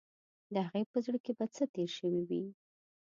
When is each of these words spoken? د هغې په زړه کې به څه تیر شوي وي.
د 0.53 0.55
هغې 0.65 0.83
په 0.91 0.97
زړه 1.05 1.17
کې 1.25 1.31
به 1.37 1.45
څه 1.55 1.63
تیر 1.73 1.89
شوي 1.97 2.21
وي. 2.29 2.43